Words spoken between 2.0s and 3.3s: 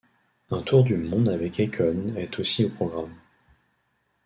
est aussi au programme.